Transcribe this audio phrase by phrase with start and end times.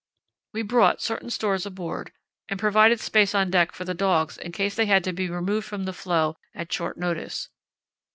[0.53, 2.11] We brought certain stores aboard
[2.49, 5.67] and provided space on deck for the dogs in case they had to be removed
[5.67, 7.49] from the floe at short notice.